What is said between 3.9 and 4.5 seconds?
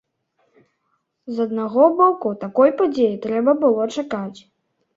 чакаць.